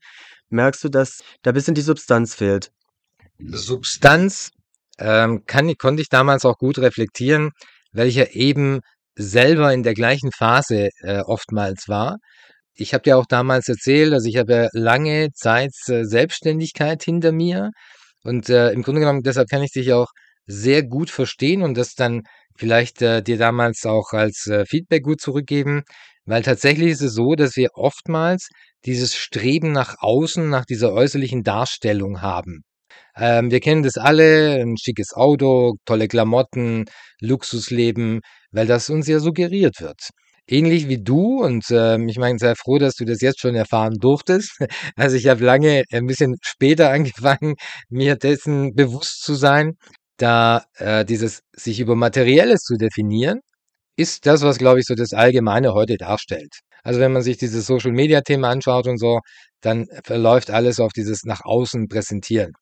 merkst 0.48 0.84
du, 0.84 0.88
dass 0.88 1.22
da 1.42 1.50
ein 1.50 1.54
bisschen 1.54 1.74
die 1.74 1.82
Substanz 1.82 2.34
fehlt. 2.34 2.70
Substanz 3.38 4.50
ähm, 4.98 5.44
kann, 5.46 5.74
konnte 5.76 6.02
ich 6.02 6.08
damals 6.08 6.44
auch 6.44 6.58
gut 6.58 6.78
reflektieren, 6.78 7.50
weil 7.92 8.08
ich 8.08 8.16
ja 8.16 8.26
eben 8.26 8.80
selber 9.14 9.72
in 9.72 9.82
der 9.82 9.94
gleichen 9.94 10.30
Phase 10.32 10.90
äh, 11.02 11.20
oftmals 11.20 11.88
war. 11.88 12.16
Ich 12.74 12.94
habe 12.94 13.02
dir 13.02 13.18
auch 13.18 13.26
damals 13.26 13.68
erzählt, 13.68 14.12
also 14.12 14.28
ich 14.28 14.38
habe 14.38 14.68
lange 14.72 15.30
Zeit 15.34 15.72
äh, 15.88 16.04
Selbstständigkeit 16.04 17.02
hinter 17.02 17.32
mir 17.32 17.70
und 18.24 18.48
äh, 18.48 18.70
im 18.70 18.82
Grunde 18.82 19.00
genommen 19.00 19.22
deshalb 19.22 19.48
kann 19.48 19.62
ich 19.62 19.72
dich 19.72 19.92
auch 19.92 20.08
sehr 20.46 20.82
gut 20.82 21.10
verstehen 21.10 21.62
und 21.62 21.76
das 21.76 21.94
dann 21.94 22.22
vielleicht 22.56 23.02
äh, 23.02 23.22
dir 23.22 23.38
damals 23.38 23.84
auch 23.86 24.12
als 24.12 24.46
äh, 24.46 24.64
Feedback 24.66 25.02
gut 25.04 25.20
zurückgeben, 25.20 25.82
weil 26.24 26.42
tatsächlich 26.42 26.90
ist 26.92 27.02
es 27.02 27.14
so, 27.14 27.34
dass 27.34 27.56
wir 27.56 27.70
oftmals 27.74 28.48
dieses 28.84 29.14
Streben 29.16 29.72
nach 29.72 29.96
außen, 29.98 30.48
nach 30.48 30.64
dieser 30.64 30.92
äußerlichen 30.92 31.42
Darstellung 31.42 32.22
haben. 32.22 32.62
Ähm, 33.16 33.50
wir 33.50 33.60
kennen 33.60 33.82
das 33.82 33.96
alle, 33.98 34.60
ein 34.62 34.76
schickes 34.78 35.12
Auto, 35.14 35.74
tolle 35.84 36.08
Klamotten, 36.08 36.86
Luxusleben, 37.20 38.20
weil 38.52 38.66
das 38.66 38.90
uns 38.90 39.06
ja 39.08 39.18
suggeriert 39.20 39.80
wird. 39.80 40.10
Ähnlich 40.48 40.88
wie 40.88 41.02
du 41.02 41.42
und 41.42 41.64
ähm, 41.70 42.08
ich 42.08 42.18
meine, 42.18 42.38
sehr 42.38 42.56
froh, 42.56 42.78
dass 42.78 42.94
du 42.96 43.04
das 43.04 43.20
jetzt 43.20 43.40
schon 43.40 43.54
erfahren 43.54 43.94
durftest. 44.00 44.58
Also 44.96 45.16
ich 45.16 45.28
habe 45.28 45.44
lange 45.44 45.84
ein 45.92 46.06
bisschen 46.06 46.36
später 46.42 46.90
angefangen, 46.92 47.54
mir 47.88 48.16
dessen 48.16 48.74
bewusst 48.74 49.22
zu 49.22 49.34
sein, 49.34 49.74
da 50.18 50.64
äh, 50.76 51.04
dieses 51.04 51.42
sich 51.52 51.80
über 51.80 51.96
Materielles 51.96 52.62
zu 52.62 52.76
definieren, 52.76 53.40
ist 53.96 54.26
das, 54.26 54.42
was 54.42 54.58
glaube 54.58 54.80
ich 54.80 54.86
so 54.86 54.94
das 54.94 55.12
Allgemeine 55.12 55.74
heute 55.74 55.96
darstellt. 55.98 56.54
Also 56.84 57.00
wenn 57.00 57.12
man 57.12 57.22
sich 57.22 57.38
dieses 57.38 57.66
Social 57.66 57.92
Media 57.92 58.22
Thema 58.22 58.50
anschaut 58.50 58.86
und 58.88 58.98
so, 58.98 59.20
dann 59.62 59.86
verläuft 60.04 60.50
alles 60.50 60.80
auf 60.80 60.92
dieses 60.92 61.24
nach 61.24 61.42
außen 61.44 61.88
präsentieren. 61.88 62.52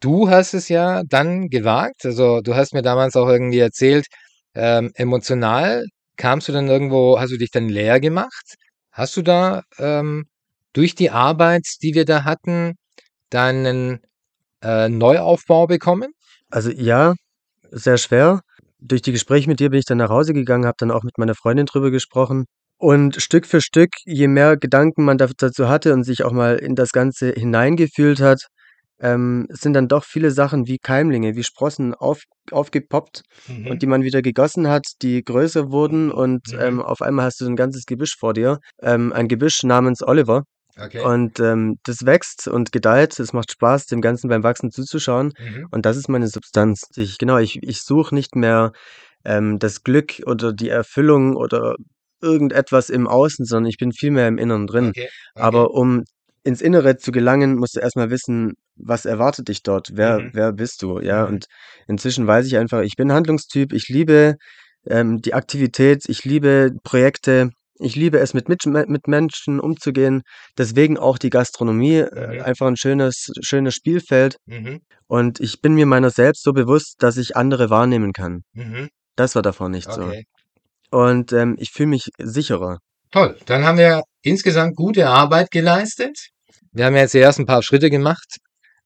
Du 0.00 0.30
hast 0.30 0.54
es 0.54 0.68
ja 0.68 1.02
dann 1.08 1.48
gewagt, 1.48 2.04
also 2.06 2.40
du 2.42 2.54
hast 2.56 2.74
mir 2.74 2.82
damals 2.82 3.16
auch 3.16 3.28
irgendwie 3.28 3.58
erzählt, 3.60 4.06
ähm, 4.54 4.90
emotional 4.94 5.84
kamst 6.16 6.48
du 6.48 6.52
dann 6.52 6.68
irgendwo, 6.68 7.18
hast 7.20 7.32
du 7.32 7.38
dich 7.38 7.50
dann 7.50 7.68
leer 7.68 8.00
gemacht? 8.00 8.56
Hast 8.92 9.16
du 9.16 9.22
da 9.22 9.62
ähm, 9.78 10.26
durch 10.74 10.94
die 10.94 11.10
Arbeit, 11.10 11.64
die 11.82 11.94
wir 11.94 12.04
da 12.04 12.24
hatten, 12.24 12.74
deinen 13.30 14.00
äh, 14.62 14.88
Neuaufbau 14.88 15.66
bekommen? 15.66 16.12
Also 16.50 16.70
ja, 16.70 17.14
sehr 17.70 17.98
schwer. 17.98 18.40
Durch 18.80 19.02
die 19.02 19.12
Gespräche 19.12 19.48
mit 19.48 19.60
dir 19.60 19.70
bin 19.70 19.78
ich 19.80 19.84
dann 19.84 19.98
nach 19.98 20.10
Hause 20.10 20.32
gegangen, 20.34 20.66
habe 20.66 20.76
dann 20.78 20.90
auch 20.90 21.02
mit 21.02 21.18
meiner 21.18 21.34
Freundin 21.34 21.66
drüber 21.66 21.90
gesprochen 21.90 22.46
Und 22.78 23.16
Stück 23.22 23.46
für 23.46 23.60
Stück, 23.60 23.90
je 24.06 24.26
mehr 24.28 24.56
Gedanken 24.56 25.04
man 25.04 25.18
dazu 25.18 25.68
hatte 25.68 25.92
und 25.94 26.04
sich 26.04 26.24
auch 26.24 26.32
mal 26.32 26.56
in 26.56 26.74
das 26.76 26.90
Ganze 26.92 27.32
hineingefühlt 27.32 28.20
hat, 28.20 28.46
ähm, 29.00 29.46
sind 29.50 29.74
dann 29.74 29.88
doch 29.88 30.04
viele 30.04 30.30
Sachen 30.30 30.66
wie 30.66 30.78
Keimlinge, 30.78 31.36
wie 31.36 31.44
Sprossen 31.44 31.94
auf, 31.94 32.22
aufgepoppt 32.50 33.22
mhm. 33.48 33.66
und 33.68 33.82
die 33.82 33.86
man 33.86 34.02
wieder 34.02 34.22
gegossen 34.22 34.68
hat, 34.68 34.84
die 35.02 35.22
größer 35.24 35.70
wurden 35.70 36.10
und 36.10 36.52
mhm. 36.52 36.58
ähm, 36.60 36.82
auf 36.82 37.02
einmal 37.02 37.26
hast 37.26 37.40
du 37.40 37.46
ein 37.46 37.56
ganzes 37.56 37.86
Gebüsch 37.86 38.16
vor 38.18 38.34
dir. 38.34 38.58
Ähm, 38.82 39.12
ein 39.12 39.28
Gebüsch 39.28 39.62
namens 39.62 40.02
Oliver. 40.02 40.44
Okay. 40.78 41.00
Und 41.00 41.40
ähm, 41.40 41.78
das 41.84 42.06
wächst 42.06 42.48
und 42.48 42.72
gedeiht. 42.72 43.18
Es 43.20 43.32
macht 43.32 43.52
Spaß, 43.52 43.86
dem 43.86 44.00
Ganzen 44.00 44.28
beim 44.28 44.42
Wachsen 44.42 44.70
zuzuschauen. 44.70 45.32
Mhm. 45.38 45.66
Und 45.70 45.86
das 45.86 45.96
ist 45.96 46.08
meine 46.08 46.28
Substanz. 46.28 46.88
Ich, 46.96 47.18
genau, 47.18 47.38
ich, 47.38 47.62
ich 47.62 47.82
suche 47.82 48.14
nicht 48.14 48.36
mehr 48.36 48.72
ähm, 49.24 49.58
das 49.58 49.82
Glück 49.82 50.22
oder 50.26 50.52
die 50.52 50.68
Erfüllung 50.68 51.36
oder 51.36 51.76
irgendetwas 52.22 52.90
im 52.90 53.06
Außen, 53.06 53.44
sondern 53.44 53.68
ich 53.68 53.78
bin 53.78 53.92
viel 53.92 54.10
mehr 54.10 54.28
im 54.28 54.38
Inneren 54.38 54.66
drin. 54.66 54.88
Okay. 54.88 55.08
Okay. 55.34 55.42
Aber 55.42 55.72
um 55.72 56.04
ins 56.42 56.62
Innere 56.62 56.96
zu 56.96 57.12
gelangen, 57.12 57.56
musst 57.56 57.76
du 57.76 57.80
erstmal 57.80 58.10
wissen, 58.10 58.54
was 58.76 59.04
erwartet 59.04 59.48
dich 59.48 59.62
dort? 59.62 59.90
Wer, 59.92 60.20
mhm. 60.20 60.30
wer 60.32 60.52
bist 60.52 60.82
du? 60.82 61.00
Ja, 61.00 61.22
mhm. 61.24 61.34
und 61.34 61.46
inzwischen 61.86 62.26
weiß 62.26 62.46
ich 62.46 62.56
einfach, 62.56 62.80
ich 62.80 62.96
bin 62.96 63.12
Handlungstyp, 63.12 63.72
ich 63.72 63.88
liebe 63.88 64.36
ähm, 64.86 65.20
die 65.20 65.34
Aktivität, 65.34 66.04
ich 66.08 66.24
liebe 66.24 66.72
Projekte, 66.82 67.50
ich 67.80 67.96
liebe 67.96 68.18
es, 68.18 68.34
mit, 68.34 68.48
mit, 68.48 68.64
mit 68.66 69.08
Menschen 69.08 69.60
umzugehen. 69.60 70.22
Deswegen 70.56 70.98
auch 70.98 71.18
die 71.18 71.30
Gastronomie, 71.30 71.98
äh, 71.98 72.38
mhm. 72.38 72.42
einfach 72.42 72.66
ein 72.66 72.76
schönes, 72.76 73.30
schönes 73.40 73.74
Spielfeld. 73.74 74.36
Mhm. 74.46 74.80
Und 75.06 75.40
ich 75.40 75.60
bin 75.60 75.74
mir 75.74 75.86
meiner 75.86 76.10
selbst 76.10 76.42
so 76.42 76.52
bewusst, 76.52 76.96
dass 77.00 77.16
ich 77.16 77.36
andere 77.36 77.70
wahrnehmen 77.70 78.12
kann. 78.12 78.42
Mhm. 78.52 78.88
Das 79.16 79.34
war 79.34 79.42
davor 79.42 79.68
nicht 79.68 79.88
okay. 79.88 80.24
so. 80.90 80.98
Und 80.98 81.32
ähm, 81.32 81.56
ich 81.58 81.70
fühle 81.70 81.88
mich 81.88 82.08
sicherer. 82.18 82.78
Toll, 83.10 83.36
dann 83.46 83.64
haben 83.64 83.78
wir 83.78 84.02
insgesamt 84.22 84.76
gute 84.76 85.08
Arbeit 85.08 85.50
geleistet. 85.50 86.16
Wir 86.72 86.86
haben 86.86 86.96
jetzt 86.96 87.14
die 87.14 87.18
ersten 87.18 87.46
paar 87.46 87.62
Schritte 87.62 87.90
gemacht 87.90 88.38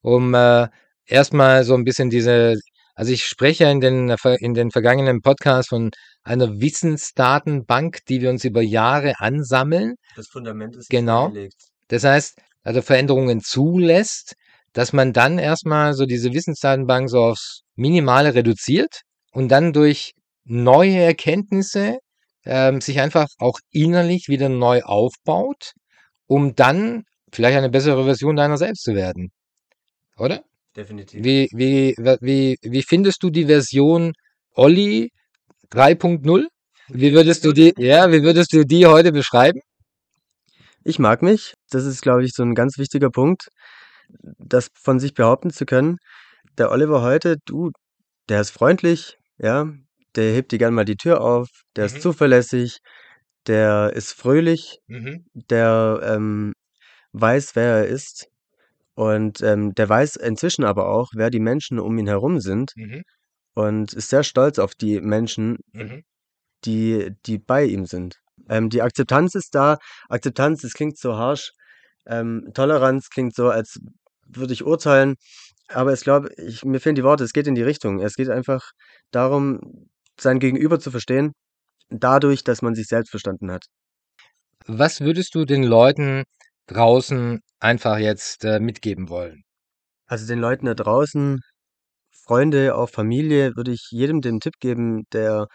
um 0.05 0.35
äh, 0.35 0.69
erstmal 1.07 1.65
so 1.65 1.75
ein 1.75 1.85
bisschen 1.85 2.11
diese, 2.11 2.57
also 2.95 3.11
ich 3.11 3.25
spreche 3.25 3.65
in 3.65 3.81
den, 3.81 4.15
in 4.39 4.55
den 4.55 4.71
vergangenen 4.71 5.23
Podcasts 5.23 5.71
von 5.71 5.91
einer 6.25 6.61
Wissensdatenbank, 6.61 8.05
die 8.09 8.21
wir 8.21 8.31
uns 8.31 8.45
über 8.45 8.63
Jahre 8.63 9.15
ansammeln. 9.19 9.95
Das 10.17 10.29
Fundament 10.29 10.77
ist 10.77 10.91
genau. 10.91 11.29
Gelegt. 11.29 11.57
Das 11.89 12.05
heißt, 12.05 12.39
also 12.63 12.83
Veränderungen 12.83 13.41
zulässt, 13.41 14.35
dass 14.73 14.93
man 14.93 15.13
dann 15.13 15.39
erstmal 15.39 15.95
so 15.95 16.07
diese 16.07 16.33
Wissensdatenbank 16.33 17.09
so 17.09 17.21
aufs 17.21 17.61
Minimale 17.77 18.35
reduziert 18.35 19.03
und 19.33 19.49
dann 19.49 19.73
durch 19.73 20.13
neue 20.45 20.99
Erkenntnisse 20.99 21.99
ähm, 22.45 22.81
sich 22.81 23.01
einfach 23.01 23.29
auch 23.39 23.59
innerlich 23.71 24.29
wieder 24.29 24.49
neu 24.49 24.83
aufbaut, 24.83 25.73
um 26.27 26.55
dann 26.55 27.05
vielleicht 27.33 27.59
eine 27.59 27.71
bessere 27.71 28.05
Version 28.05 28.37
deiner 28.37 28.57
selbst 28.57 28.83
zu 28.83 28.95
werden 28.95 29.31
oder? 30.17 30.45
Definitiv. 30.77 31.25
Wie, 31.25 31.49
wie, 31.53 31.95
wie, 32.21 32.57
wie 32.61 32.83
findest 32.83 33.23
du 33.23 33.31
die 33.31 33.47
Version 33.47 34.13
Olli 34.55 35.11
3.0? 35.71 36.47
Wie 36.89 37.13
würdest 37.15 37.45
du 37.45 37.53
die, 37.53 37.73
ja, 37.79 38.11
wie 38.13 38.23
würdest 38.23 38.53
du 38.53 38.65
die 38.65 38.87
heute 38.87 39.13
beschreiben? 39.13 39.61
Ich 40.85 40.99
mag 40.99 41.23
mich. 41.23 41.55
Das 41.71 41.87
ist, 41.87 42.03
glaube 42.03 42.25
ich, 42.25 42.33
so 42.35 42.43
ein 42.43 42.55
ganz 42.55 42.79
wichtiger 42.79 43.11
Punkt, 43.11 43.49
das 44.39 44.69
von 44.75 45.01
sich 45.01 45.15
behaupten 45.15 45.51
zu 45.51 45.65
können. 45.65 45.97
Der 46.59 46.71
Oliver 46.71 47.03
heute, 47.03 47.37
du, 47.47 47.71
der 48.29 48.43
ist 48.43 48.51
freundlich, 48.51 49.17
ja, 49.39 49.67
der 50.15 50.35
hebt 50.35 50.53
dir 50.53 50.59
gerne 50.59 50.77
mal 50.77 50.85
die 50.85 50.97
Tür 50.97 51.21
auf, 51.21 51.49
der 51.75 51.85
mhm. 51.85 51.95
ist 51.95 52.03
zuverlässig, 52.03 52.79
der 53.47 53.93
ist 53.95 54.13
fröhlich, 54.13 54.79
mhm. 54.87 55.25
der 55.35 56.01
ähm, 56.05 56.53
weiß, 57.13 57.57
wer 57.57 57.79
er 57.79 57.87
ist, 57.87 58.29
und, 58.95 59.41
ähm, 59.43 59.75
der 59.75 59.89
weiß 59.89 60.17
inzwischen 60.17 60.65
aber 60.65 60.89
auch, 60.89 61.11
wer 61.15 61.31
die 61.31 61.41
Menschen 61.41 61.81
um 61.81 61.99
ihn 61.99 62.07
herum 62.07 62.41
sind 62.41 62.73
Mhm. 62.77 63.03
Und 63.55 63.93
ist 63.95 64.11
sehr 64.11 64.23
stolz 64.25 64.59
auf 64.59 64.75
die 64.75 65.01
Menschen, 65.01 65.59
Mhm. 65.73 66.03
die 66.65 67.13
die 67.27 67.39
bei 67.39 67.65
ihm 67.65 67.87
sind. 67.87 68.17
Ähm, 68.49 68.69
die 68.71 68.83
Akzeptanz 68.83 69.35
ist 69.35 69.55
da. 69.55 69.79
Akzeptanz, 70.09 70.63
das 70.63 70.73
klingt 70.75 70.99
so 70.99 71.17
harsch. 71.17 71.53
Ähm, 72.07 72.51
Toleranz 72.55 73.09
klingt 73.11 73.35
so, 73.35 73.49
als 73.49 73.79
würde 74.27 74.53
ich 74.53 74.65
urteilen, 74.65 75.15
aber 75.69 75.93
ich 75.95 76.03
glaube, 76.03 76.31
ich 76.37 76.65
mir 76.65 76.81
fehlen 76.81 76.97
die 76.97 77.05
Worte. 77.05 77.25
Es 77.25 77.33
geht 77.33 77.47
in 77.47 77.55
die 77.55 77.63
Richtung. 77.63 78.01
Es 78.01 78.15
geht 78.15 78.29
einfach 78.31 78.63
darum, 79.11 79.89
sein 80.21 80.39
Gegenüber 80.39 80.79
zu 80.81 80.91
verstehen, 80.91 81.33
dadurch, 81.91 82.45
dass 82.45 82.63
man 82.63 82.75
sich 82.75 82.87
selbst 82.87 83.11
verstanden 83.11 83.51
hat. 83.51 83.65
Was 84.67 85.01
würdest 85.01 85.35
du 85.35 85.45
den 85.45 85.63
Leuten 85.63 86.25
draußen 86.67 87.41
einfach 87.61 87.99
jetzt 87.99 88.45
äh, 88.45 88.61
mitgeben 88.61 89.09
wollen? 89.09 89.43
Also 90.07 90.27
den 90.27 90.39
Leuten 90.39 90.67
da 90.67 90.75
draußen, 90.75 91.41
Freunde, 92.25 92.75
auch 92.77 92.91
Familie, 92.91 93.57
würde 93.57 93.73
ich 93.73 93.89
jedem 93.91 94.21
den 94.21 94.41
Tipp 94.41 94.55
geben, 94.61 95.05
der 95.13 95.47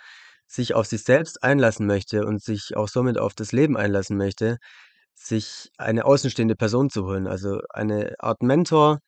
sich 0.47 0.73
auf 0.75 0.87
sich 0.87 1.03
selbst 1.03 1.43
einlassen 1.43 1.85
möchte 1.87 2.25
und 2.25 2.41
sich 2.43 2.75
auch 2.75 2.87
somit 2.87 3.17
auf 3.17 3.33
das 3.35 3.51
Leben 3.51 3.77
einlassen 3.77 4.17
möchte, 4.17 4.57
sich 5.15 5.69
eine 5.77 6.05
außenstehende 6.05 6.55
Person 6.55 6.89
zu 6.89 7.05
holen. 7.05 7.27
Also 7.27 7.59
eine 7.71 8.15
Art 8.19 8.41
Mentor, 8.43 8.99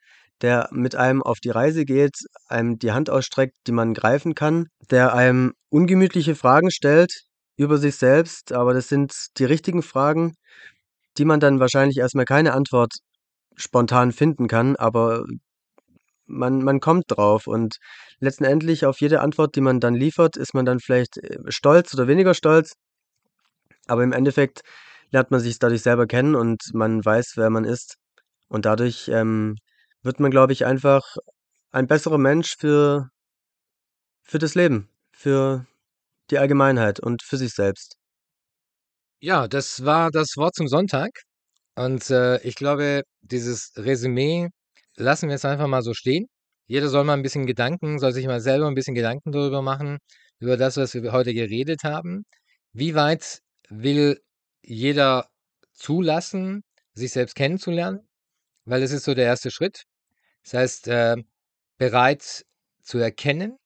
der 0.42 0.70
mit 0.72 0.96
einem 0.96 1.22
auf 1.24 1.40
die 1.40 1.50
Reise 1.52 1.86
geht, 1.86 2.16
einem 2.48 2.80
die 2.80 2.92
Hand 2.92 3.10
ausstreckt, 3.10 3.56
die 3.68 3.72
man 3.72 3.94
greifen 3.94 4.36
kann, 4.36 4.68
der 4.90 5.14
einem 5.14 5.54
ungemütliche 5.70 6.36
Fragen 6.36 6.72
stellt 6.72 7.12
über 7.58 7.78
sich 7.78 7.96
selbst, 7.98 8.52
aber 8.54 8.74
das 8.74 8.88
sind 8.88 9.14
die 9.38 9.46
richtigen 9.46 9.84
Fragen, 9.84 10.34
die 11.18 11.26
man 11.26 11.40
dann 11.40 11.60
wahrscheinlich 11.60 11.98
erstmal 11.98 12.26
keine 12.26 12.54
Antwort 12.54 12.94
spontan 13.56 14.12
finden 14.12 14.48
kann, 14.48 14.76
aber 14.78 15.26
man, 16.32 16.64
man 16.64 16.80
kommt 16.80 17.06
drauf 17.08 17.48
und 17.48 17.78
letztendlich 18.20 18.86
auf 18.86 19.02
jede 19.02 19.22
Antwort, 19.22 19.56
die 19.56 19.62
man 19.62 19.80
dann 19.80 19.96
liefert, 19.96 20.38
ist 20.38 20.54
man 20.54 20.66
dann 20.66 20.80
vielleicht 20.80 21.18
äh, 21.18 21.40
stolz 21.50 21.94
oder 21.94 22.08
weniger 22.08 22.34
stolz. 22.34 22.74
Aber 23.88 24.04
im 24.04 24.14
Endeffekt 24.14 24.62
lernt 25.12 25.32
man 25.32 25.40
sich 25.40 25.60
dadurch 25.60 25.82
selber 25.82 26.08
kennen 26.08 26.36
und 26.36 26.74
man 26.74 27.04
weiß, 27.04 27.34
wer 27.36 27.50
man 27.50 27.66
ist. 27.66 27.98
Und 28.48 28.66
dadurch 28.66 29.10
ähm, 29.10 29.58
wird 30.04 30.20
man, 30.20 30.32
glaube 30.32 30.54
ich, 30.54 30.66
einfach 30.66 31.04
ein 31.72 31.88
besserer 31.88 32.18
Mensch 32.18 32.56
für, 32.58 33.10
für 34.24 34.40
das 34.40 34.56
Leben, 34.56 34.90
für 35.14 35.66
die 36.30 36.38
Allgemeinheit 36.40 37.00
und 37.00 37.24
für 37.24 37.38
sich 37.38 37.54
selbst. 37.54 37.96
Ja, 39.20 39.48
das 39.48 39.86
war 39.86 40.10
das 40.12 40.36
Wort 40.38 40.56
zum 40.56 40.68
Sonntag. 40.68 41.12
Und 41.76 42.10
äh, 42.10 42.42
ich 42.42 42.56
glaube, 42.56 43.04
dieses 43.22 43.72
Resümee 43.78 44.50
lassen 44.98 45.28
wir 45.30 45.36
jetzt 45.36 45.46
einfach 45.46 45.68
mal 45.68 45.82
so 45.82 45.94
stehen. 45.94 46.28
Jeder 46.68 46.90
soll 46.90 47.04
mal 47.04 47.14
ein 47.14 47.24
bisschen 47.24 47.46
Gedanken, 47.46 48.00
soll 48.00 48.14
sich 48.14 48.26
mal 48.28 48.42
selber 48.42 48.68
ein 48.68 48.76
bisschen 48.76 48.96
Gedanken 48.96 49.32
darüber 49.32 49.62
machen, 49.62 49.98
über 50.40 50.58
das, 50.58 50.78
was 50.78 50.94
wir 50.94 51.12
heute 51.12 51.34
geredet 51.34 51.84
haben. 51.84 52.26
Wie 52.74 52.96
weit 52.96 53.40
will 53.70 54.20
jeder 54.64 55.28
zulassen, 55.74 56.64
sich 56.94 57.12
selbst 57.12 57.36
kennenzulernen? 57.36 58.08
Weil 58.66 58.82
das 58.82 58.92
ist 58.92 59.06
so 59.06 59.14
der 59.14 59.26
erste 59.26 59.52
Schritt. 59.52 59.84
Das 60.44 60.54
heißt, 60.54 60.88
äh, 60.88 61.18
bereit 61.78 62.46
zu 62.84 62.98
erkennen 63.00 63.58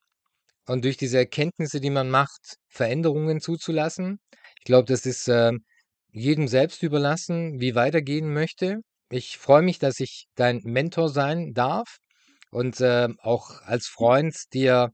und 0.66 0.84
durch 0.84 0.96
diese 0.96 1.18
Erkenntnisse, 1.18 1.80
die 1.80 1.90
man 1.90 2.10
macht, 2.10 2.56
Veränderungen 2.68 3.40
zuzulassen 3.40 4.20
glaube, 4.66 4.86
das 4.86 5.06
ist 5.06 5.28
äh, 5.28 5.52
jedem 6.12 6.48
selbst 6.48 6.82
überlassen, 6.82 7.60
wie 7.60 7.74
weitergehen 7.74 8.32
möchte. 8.34 8.80
Ich 9.10 9.38
freue 9.38 9.62
mich, 9.62 9.78
dass 9.78 10.00
ich 10.00 10.26
dein 10.34 10.60
Mentor 10.64 11.08
sein 11.08 11.52
darf 11.54 11.98
und 12.50 12.80
äh, 12.80 13.08
auch 13.18 13.62
als 13.62 13.86
Freund 13.86 14.36
dir 14.52 14.90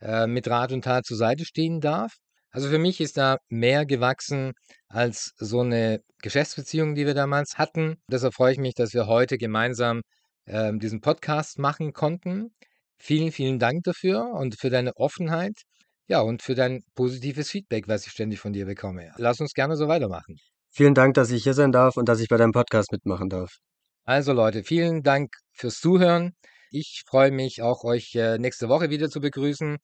äh, 0.00 0.26
mit 0.26 0.48
Rat 0.48 0.72
und 0.72 0.82
Tat 0.84 1.04
zur 1.04 1.16
Seite 1.16 1.44
stehen 1.44 1.80
darf. 1.80 2.12
Also 2.50 2.68
für 2.68 2.78
mich 2.78 3.00
ist 3.00 3.16
da 3.16 3.38
mehr 3.48 3.86
gewachsen 3.86 4.52
als 4.88 5.32
so 5.38 5.60
eine 5.60 6.00
Geschäftsbeziehung, 6.22 6.94
die 6.94 7.06
wir 7.06 7.14
damals 7.14 7.58
hatten. 7.58 7.96
Deshalb 8.10 8.34
freue 8.34 8.52
ich 8.52 8.58
mich, 8.58 8.74
dass 8.74 8.94
wir 8.94 9.06
heute 9.06 9.38
gemeinsam 9.38 10.02
äh, 10.46 10.72
diesen 10.76 11.00
Podcast 11.00 11.58
machen 11.58 11.92
konnten. 11.92 12.54
Vielen, 12.98 13.32
vielen 13.32 13.58
Dank 13.58 13.84
dafür 13.84 14.32
und 14.34 14.58
für 14.60 14.70
deine 14.70 14.96
Offenheit 14.96 15.62
ja, 16.08 16.20
und 16.20 16.42
für 16.42 16.54
dein 16.54 16.82
positives 16.94 17.50
Feedback, 17.50 17.88
was 17.88 18.06
ich 18.06 18.12
ständig 18.12 18.38
von 18.40 18.52
dir 18.52 18.66
bekomme. 18.66 19.12
Lass 19.16 19.40
uns 19.40 19.54
gerne 19.54 19.76
so 19.76 19.88
weitermachen. 19.88 20.36
Vielen 20.74 20.94
Dank, 20.94 21.14
dass 21.14 21.30
ich 21.30 21.42
hier 21.42 21.52
sein 21.52 21.70
darf 21.70 21.96
und 21.96 22.08
dass 22.08 22.20
ich 22.20 22.28
bei 22.28 22.38
deinem 22.38 22.52
Podcast 22.52 22.92
mitmachen 22.92 23.28
darf. 23.28 23.58
Also 24.04 24.32
Leute, 24.32 24.64
vielen 24.64 25.02
Dank 25.02 25.34
fürs 25.52 25.78
Zuhören. 25.78 26.34
Ich 26.70 27.02
freue 27.06 27.30
mich 27.30 27.60
auch, 27.60 27.84
euch 27.84 28.14
äh, 28.14 28.38
nächste 28.38 28.70
Woche 28.70 28.88
wieder 28.88 29.10
zu 29.10 29.20
begrüßen 29.20 29.76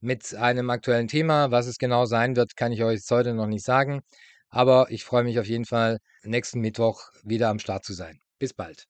mit 0.00 0.34
einem 0.34 0.68
aktuellen 0.68 1.08
Thema. 1.08 1.50
Was 1.50 1.66
es 1.66 1.78
genau 1.78 2.04
sein 2.04 2.36
wird, 2.36 2.56
kann 2.56 2.72
ich 2.72 2.84
euch 2.84 3.00
heute 3.10 3.32
noch 3.32 3.46
nicht 3.46 3.64
sagen. 3.64 4.02
Aber 4.50 4.90
ich 4.90 5.04
freue 5.04 5.24
mich 5.24 5.40
auf 5.40 5.46
jeden 5.46 5.64
Fall, 5.64 5.98
nächsten 6.22 6.60
Mittwoch 6.60 7.00
wieder 7.24 7.48
am 7.48 7.58
Start 7.58 7.84
zu 7.84 7.94
sein. 7.94 8.20
Bis 8.38 8.52
bald. 8.52 8.84